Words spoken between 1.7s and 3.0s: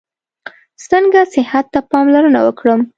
ته پاملرنه وکړم؟